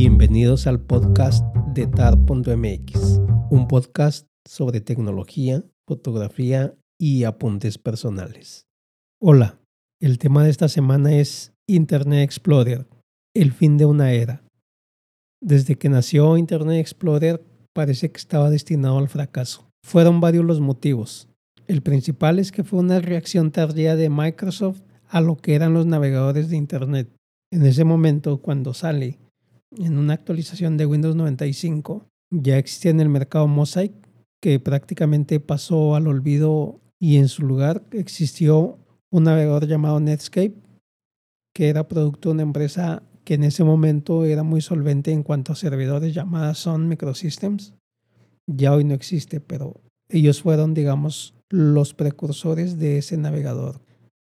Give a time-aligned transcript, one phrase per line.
[0.00, 1.44] Bienvenidos al podcast
[1.74, 3.20] de tar.mx,
[3.50, 8.68] un podcast sobre tecnología, fotografía y apuntes personales.
[9.20, 9.58] Hola,
[10.00, 12.86] el tema de esta semana es Internet Explorer,
[13.34, 14.44] el fin de una era.
[15.42, 17.44] Desde que nació Internet Explorer
[17.74, 19.68] parece que estaba destinado al fracaso.
[19.84, 21.28] Fueron varios los motivos.
[21.66, 25.86] El principal es que fue una reacción tardía de Microsoft a lo que eran los
[25.86, 27.08] navegadores de Internet.
[27.52, 29.18] En ese momento, cuando sale
[29.76, 33.92] en una actualización de Windows 95, ya existía en el mercado Mosaic,
[34.40, 38.78] que prácticamente pasó al olvido y en su lugar existió
[39.10, 40.54] un navegador llamado Netscape,
[41.54, 45.52] que era producto de una empresa que en ese momento era muy solvente en cuanto
[45.52, 47.74] a servidores llamada Sun Microsystems.
[48.46, 53.80] Ya hoy no existe, pero ellos fueron, digamos, los precursores de ese navegador.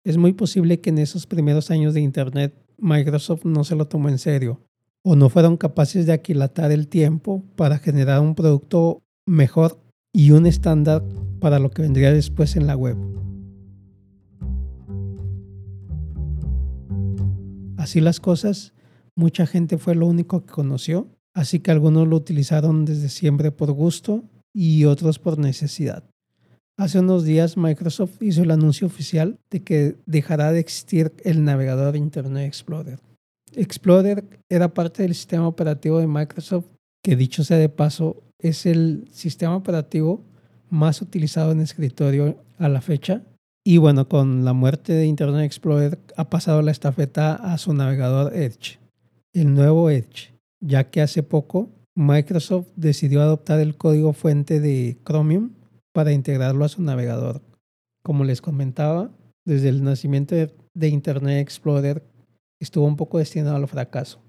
[0.04, 4.08] Es muy posible que en esos primeros años de Internet Microsoft no se lo tomó
[4.08, 4.60] en serio
[5.02, 9.80] o no fueron capaces de aquilatar el tiempo para generar un producto mejor
[10.12, 11.02] y un estándar
[11.40, 12.96] para lo que vendría después en la web.
[17.76, 18.74] Así las cosas,
[19.16, 23.72] mucha gente fue lo único que conoció, así que algunos lo utilizaron desde siempre por
[23.72, 26.04] gusto y otros por necesidad.
[26.76, 31.96] Hace unos días Microsoft hizo el anuncio oficial de que dejará de existir el navegador
[31.96, 32.98] Internet Explorer.
[33.54, 36.66] Explorer era parte del sistema operativo de Microsoft,
[37.02, 40.24] que dicho sea de paso, es el sistema operativo
[40.68, 43.22] más utilizado en escritorio a la fecha.
[43.64, 48.34] Y bueno, con la muerte de Internet Explorer ha pasado la estafeta a su navegador
[48.34, 48.78] Edge,
[49.34, 55.50] el nuevo Edge, ya que hace poco Microsoft decidió adoptar el código fuente de Chromium
[55.92, 57.42] para integrarlo a su navegador.
[58.02, 59.10] Como les comentaba,
[59.44, 62.02] desde el nacimiento de Internet Explorer
[62.60, 64.20] estuvo un poco destinado al fracaso.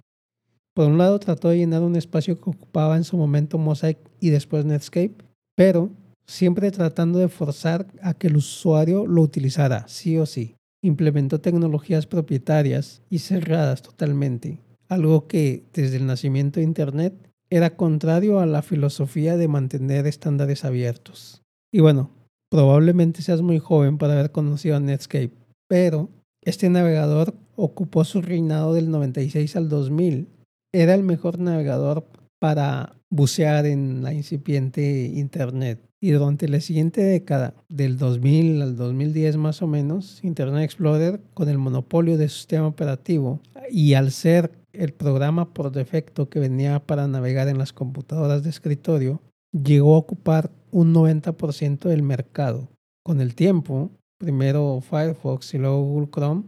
[0.74, 4.30] Por un lado trató de llenar un espacio que ocupaba en su momento Mosaic y
[4.30, 5.16] después Netscape,
[5.56, 5.92] pero
[6.26, 10.56] siempre tratando de forzar a que el usuario lo utilizara, sí o sí.
[10.82, 17.14] Implementó tecnologías propietarias y cerradas totalmente, algo que desde el nacimiento de Internet
[17.50, 21.42] era contrario a la filosofía de mantener estándares abiertos.
[21.72, 22.12] Y bueno,
[22.50, 25.34] probablemente seas muy joven para haber conocido a Netscape,
[25.68, 26.10] pero
[26.44, 30.28] este navegador ocupó su reinado del 96 al 2000.
[30.74, 32.08] Era el mejor navegador
[32.40, 35.80] para bucear en la incipiente Internet.
[36.02, 41.48] Y durante la siguiente década, del 2000 al 2010 más o menos, Internet Explorer, con
[41.48, 46.80] el monopolio de su sistema operativo y al ser el programa por defecto que venía
[46.80, 49.22] para navegar en las computadoras de escritorio,
[49.52, 52.70] llegó a ocupar un 90% del mercado.
[53.04, 53.92] Con el tiempo,
[54.22, 56.44] primero Firefox y luego Google Chrome,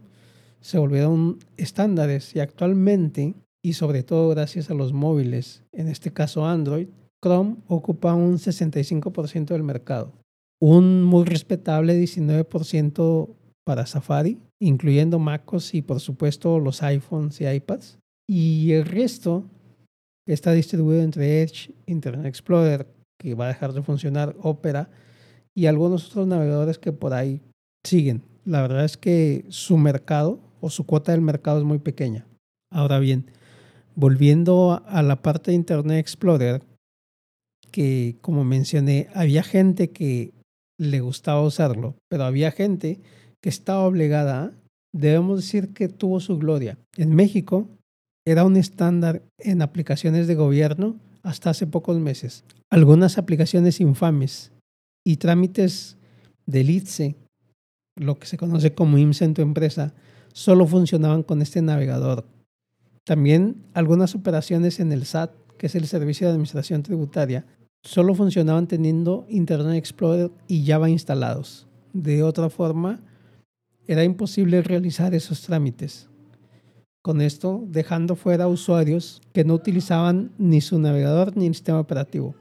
[0.61, 6.45] se volvieron estándares y actualmente, y sobre todo gracias a los móviles, en este caso
[6.45, 6.87] Android,
[7.21, 10.13] Chrome ocupa un 65% del mercado.
[10.61, 13.29] Un muy respetable 19%
[13.65, 17.97] para Safari, incluyendo MacOS y por supuesto los iPhones y iPads.
[18.29, 19.45] Y el resto
[20.27, 22.87] está distribuido entre Edge, Internet Explorer,
[23.19, 24.89] que va a dejar de funcionar, Opera
[25.55, 27.41] y algunos otros navegadores que por ahí
[27.83, 28.23] siguen.
[28.45, 32.25] La verdad es que su mercado o su cuota del mercado es muy pequeña.
[32.71, 33.25] Ahora bien,
[33.95, 36.63] volviendo a la parte de Internet Explorer,
[37.71, 40.33] que como mencioné, había gente que
[40.77, 42.99] le gustaba usarlo, pero había gente
[43.41, 44.53] que estaba obligada,
[44.93, 46.77] debemos decir que tuvo su gloria.
[46.97, 47.67] En México
[48.25, 52.43] era un estándar en aplicaciones de gobierno hasta hace pocos meses.
[52.69, 54.51] Algunas aplicaciones infames
[55.05, 55.97] y trámites
[56.45, 57.15] del ITSE,
[57.95, 59.93] lo que se conoce como IMSS tu empresa,
[60.33, 62.25] solo funcionaban con este navegador.
[63.03, 67.45] También algunas operaciones en el SAT, que es el Servicio de Administración Tributaria,
[67.83, 71.67] solo funcionaban teniendo Internet Explorer y Java instalados.
[71.91, 73.01] De otra forma,
[73.87, 76.09] era imposible realizar esos trámites.
[77.01, 82.33] Con esto, dejando fuera usuarios que no utilizaban ni su navegador ni el sistema operativo,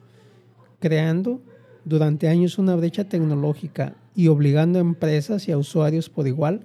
[0.79, 1.43] creando
[1.85, 6.65] durante años una brecha tecnológica y obligando a empresas y a usuarios por igual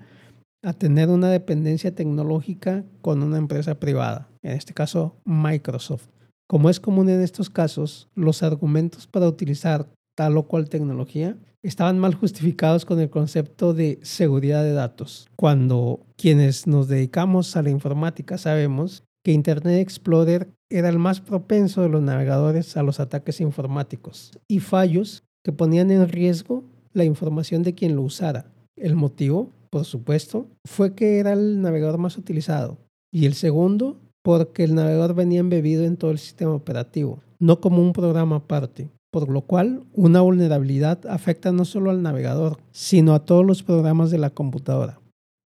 [0.64, 6.08] a tener una dependencia tecnológica con una empresa privada, en este caso Microsoft.
[6.50, 12.00] Como es común en estos casos, los argumentos para utilizar tal o cual tecnología estaban
[12.00, 17.70] mal justificados con el concepto de seguridad de datos, cuando quienes nos dedicamos a la
[17.70, 23.42] informática sabemos que Internet Explorer era el más propenso de los navegadores a los ataques
[23.42, 26.64] informáticos y fallos que ponían en riesgo
[26.98, 28.52] la información de quien lo usara.
[28.76, 32.78] El motivo por supuesto, fue que era el navegador más utilizado.
[33.12, 37.82] Y el segundo, porque el navegador venía embebido en todo el sistema operativo, no como
[37.82, 43.26] un programa aparte, por lo cual una vulnerabilidad afecta no solo al navegador, sino a
[43.26, 45.00] todos los programas de la computadora.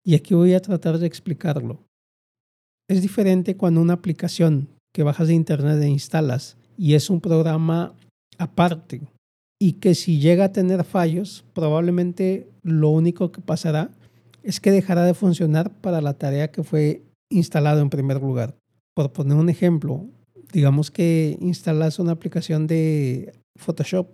[0.03, 1.79] Y aquí voy a tratar de explicarlo.
[2.89, 7.93] Es diferente cuando una aplicación que bajas de internet e instalas y es un programa
[8.37, 9.01] aparte
[9.61, 13.91] y que si llega a tener fallos, probablemente lo único que pasará
[14.41, 18.55] es que dejará de funcionar para la tarea que fue instalado en primer lugar.
[18.95, 20.07] Por poner un ejemplo,
[20.51, 24.07] digamos que instalas una aplicación de Photoshop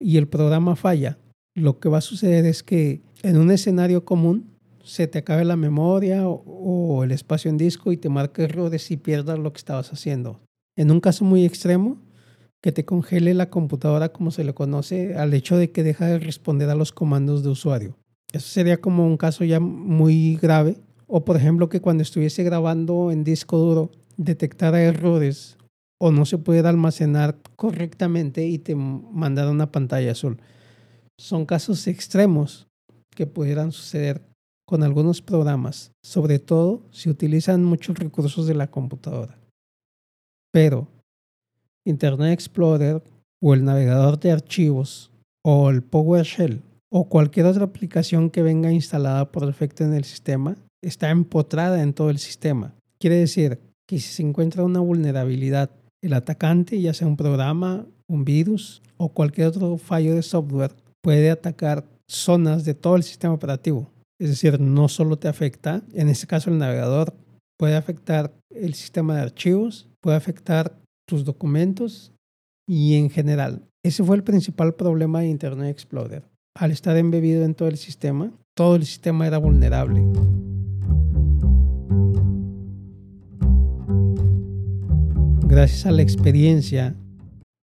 [0.00, 1.18] y el programa falla.
[1.54, 4.54] Lo que va a suceder es que en un escenario común
[4.84, 8.96] se te acabe la memoria o, el espacio en disco y te marque errores y
[8.96, 10.40] pierdas lo que estabas haciendo.
[10.78, 11.98] En un caso muy extremo,
[12.64, 16.18] que te congele la computadora como se le conoce al hecho de que deja de
[16.18, 17.98] responder a los comandos de usuario.
[18.32, 20.78] Eso sería como un caso ya muy grave.
[21.06, 25.58] O por ejemplo que cuando estuviese grabando en disco duro detectara errores
[26.00, 30.40] o no se pudiera almacenar correctamente y te mandara una pantalla azul.
[31.18, 32.66] Son casos extremos
[33.14, 34.22] que pudieran suceder
[34.66, 39.36] con algunos programas, sobre todo si utilizan muchos recursos de la computadora.
[40.50, 40.93] Pero
[41.84, 43.02] Internet Explorer
[43.42, 45.10] o el navegador de archivos
[45.44, 50.56] o el PowerShell o cualquier otra aplicación que venga instalada por defecto en el sistema
[50.82, 52.74] está empotrada en todo el sistema.
[52.98, 55.70] Quiere decir que si se encuentra una vulnerabilidad,
[56.02, 61.30] el atacante, ya sea un programa, un virus o cualquier otro fallo de software, puede
[61.30, 63.90] atacar zonas de todo el sistema operativo.
[64.20, 67.14] Es decir, no solo te afecta, en este caso el navegador,
[67.58, 72.12] puede afectar el sistema de archivos, puede afectar tus documentos
[72.66, 73.68] y en general.
[73.82, 76.22] Ese fue el principal problema de Internet Explorer.
[76.56, 80.02] Al estar embebido en todo el sistema, todo el sistema era vulnerable.
[85.46, 86.96] Gracias a la experiencia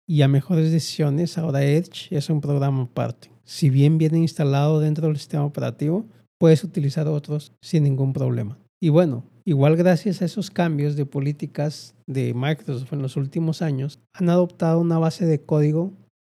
[0.08, 3.32] y a mejores decisiones, ahora Edge es un programa aparte.
[3.44, 6.06] Si bien viene instalado dentro del sistema operativo,
[6.38, 8.58] puedes utilizar otros sin ningún problema.
[8.84, 14.00] Y bueno, igual gracias a esos cambios de políticas de Microsoft en los últimos años,
[14.12, 15.94] han adoptado una base de código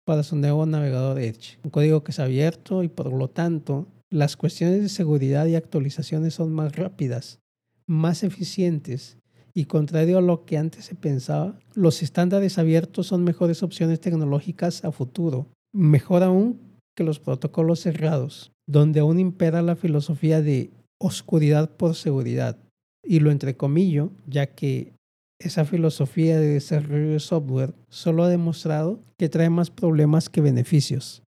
[0.05, 1.59] para su nuevo navegador Edge.
[1.63, 6.35] Un código que es abierto y por lo tanto las cuestiones de seguridad y actualizaciones
[6.35, 7.39] son más rápidas,
[7.87, 9.19] más eficientes
[9.55, 14.85] y contrario a lo que antes se pensaba, los estándares abiertos son mejores opciones tecnológicas
[14.85, 15.47] a futuro.
[15.73, 16.59] Mejor aún
[16.97, 20.71] que los protocolos cerrados, donde aún impera la filosofía de
[21.03, 22.57] oscuridad por seguridad.
[23.05, 24.93] Y lo entrecomillo, ya que
[25.41, 31.23] esa filosofía de desarrollo de software solo ha demostrado que trae más problemas que beneficios.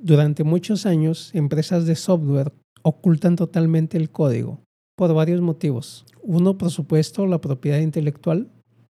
[0.00, 2.52] Durante muchos años, empresas de software
[2.82, 4.60] ocultan totalmente el código
[4.96, 6.04] por varios motivos.
[6.22, 8.48] Uno, por supuesto, la propiedad intelectual,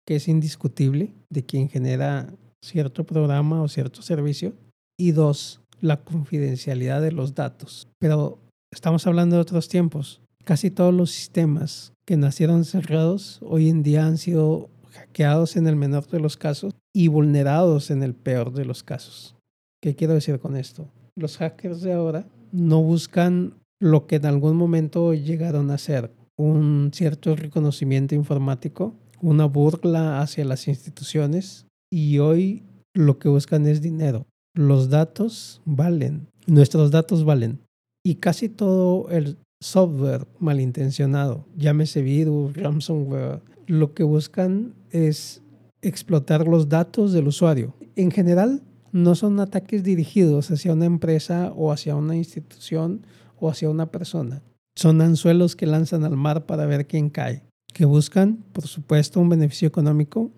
[0.07, 2.33] que es indiscutible de quien genera
[2.63, 4.53] cierto programa o cierto servicio.
[4.97, 7.88] Y dos, la confidencialidad de los datos.
[7.99, 8.39] Pero
[8.71, 10.21] estamos hablando de otros tiempos.
[10.44, 15.75] Casi todos los sistemas que nacieron cerrados hoy en día han sido hackeados en el
[15.75, 19.35] menor de los casos y vulnerados en el peor de los casos.
[19.81, 20.88] ¿Qué quiero decir con esto?
[21.15, 26.91] Los hackers de ahora no buscan lo que en algún momento llegaron a ser un
[26.94, 34.25] cierto reconocimiento informático, una burla hacia las instituciones y hoy lo que buscan es dinero.
[34.55, 37.60] Los datos valen, nuestros datos valen
[38.03, 45.41] y casi todo el software malintencionado, llámese virus, ransomware, lo que buscan es
[45.81, 47.74] explotar los datos del usuario.
[47.96, 53.05] En general, no son ataques dirigidos hacia una empresa o hacia una institución
[53.39, 54.41] o hacia una persona.
[54.75, 57.43] Son anzuelos que lanzan al mar para ver quién cae,
[57.74, 60.31] que buscan, por supuesto, un beneficio económico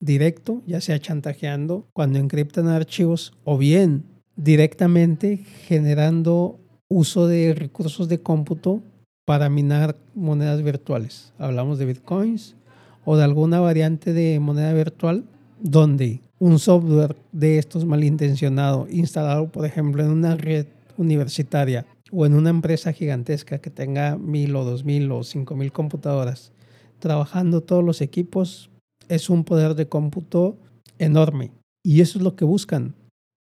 [0.00, 4.04] directo, ya sea chantajeando cuando encriptan archivos o bien
[4.36, 6.59] directamente generando
[6.90, 8.82] uso de recursos de cómputo
[9.24, 11.32] para minar monedas virtuales.
[11.38, 12.56] Hablamos de bitcoins
[13.04, 15.24] o de alguna variante de moneda virtual
[15.60, 20.66] donde un software de estos malintencionado instalado, por ejemplo, en una red
[20.96, 25.70] universitaria o en una empresa gigantesca que tenga mil o dos mil o cinco mil
[25.70, 26.52] computadoras
[26.98, 28.70] trabajando todos los equipos,
[29.08, 30.56] es un poder de cómputo
[30.98, 31.50] enorme.
[31.82, 32.94] Y eso es lo que buscan.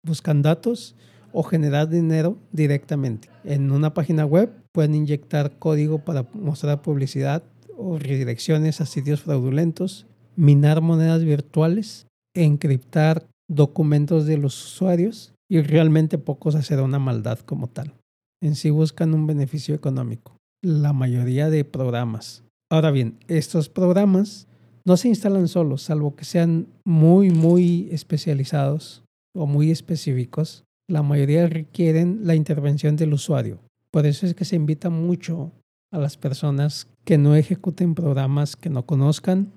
[0.03, 0.95] Buscan datos
[1.31, 3.29] o generar dinero directamente.
[3.43, 7.43] En una página web pueden inyectar código para mostrar publicidad
[7.77, 10.05] o redirecciones a sitios fraudulentos,
[10.35, 17.67] minar monedas virtuales, encriptar documentos de los usuarios y realmente pocos hacer una maldad como
[17.67, 17.93] tal.
[18.41, 20.37] En sí buscan un beneficio económico.
[20.63, 22.43] La mayoría de programas.
[22.71, 24.47] Ahora bien, estos programas
[24.85, 29.03] no se instalan solos, salvo que sean muy, muy especializados
[29.35, 30.63] o muy específicos.
[30.89, 33.59] La mayoría requieren la intervención del usuario.
[33.91, 35.51] Por eso es que se invita mucho
[35.91, 39.53] a las personas que no ejecuten programas que no conozcan,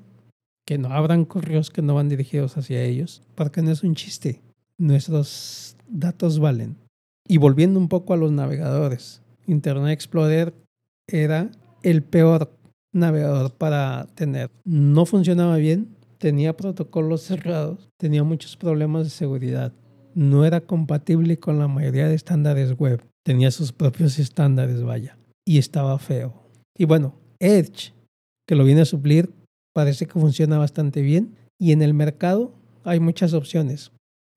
[0.67, 4.43] que no abran correos que no van dirigidos hacia ellos, porque no es un chiste.
[4.77, 6.77] Nuestros datos valen.
[7.27, 10.53] Y volviendo un poco a los navegadores, Internet Explorer
[11.07, 11.51] era
[11.83, 12.53] el peor
[12.93, 14.51] navegador para tener.
[14.65, 19.73] No funcionaba bien, tenía protocolos cerrados, tenía muchos problemas de seguridad.
[20.15, 23.03] No era compatible con la mayoría de estándares web.
[23.25, 25.17] Tenía sus propios estándares, vaya.
[25.47, 26.35] Y estaba feo.
[26.77, 27.93] Y bueno, Edge,
[28.47, 29.31] que lo viene a suplir,
[29.75, 31.37] parece que funciona bastante bien.
[31.59, 32.55] Y en el mercado
[32.85, 33.93] hay muchas opciones.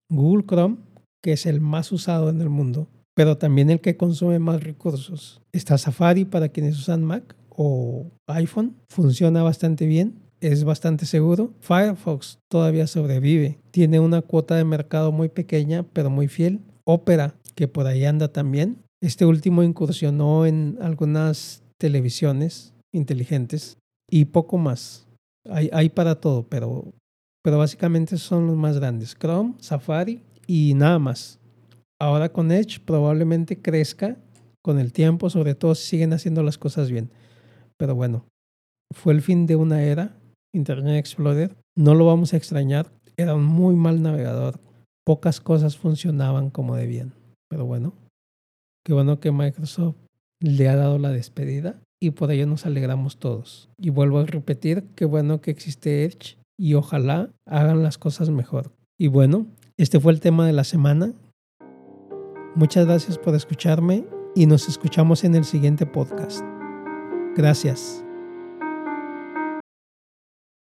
[0.10, 0.78] Google Chrome,
[1.24, 5.42] que es el más usado en el mundo, pero también el que consume más recursos.
[5.52, 11.54] Está Safari para quienes usan Mac o iPhone, funciona bastante bien, es bastante seguro.
[11.60, 16.62] Firefox todavía sobrevive, tiene una cuota de mercado muy pequeña, pero muy fiel.
[16.84, 18.78] Opera, que por ahí anda también.
[19.02, 23.78] Este último incursionó en algunas televisiones inteligentes
[24.10, 25.08] y poco más.
[25.50, 26.94] Hay, hay para todo, pero,
[27.44, 29.16] pero básicamente son los más grandes.
[29.16, 31.40] Chrome, Safari y nada más.
[32.00, 34.18] Ahora con Edge probablemente crezca
[34.62, 37.12] con el tiempo, sobre todo si siguen haciendo las cosas bien.
[37.78, 38.26] Pero bueno,
[38.92, 40.18] fue el fin de una era,
[40.56, 41.56] Internet Explorer.
[41.76, 42.92] No lo vamos a extrañar.
[43.18, 44.60] Era un muy mal navegador.
[45.06, 47.14] Pocas cosas funcionaban como debían.
[47.50, 47.94] Pero bueno,
[48.86, 49.96] qué bueno que Microsoft
[50.40, 53.70] le ha dado la despedida y por ello nos alegramos todos.
[53.80, 58.72] Y vuelvo a repetir, qué bueno que existe Edge y ojalá hagan las cosas mejor.
[58.98, 59.48] Y bueno,
[59.78, 61.14] este fue el tema de la semana.
[62.56, 66.44] Muchas gracias por escucharme y nos escuchamos en el siguiente podcast.
[67.36, 68.05] Gracias.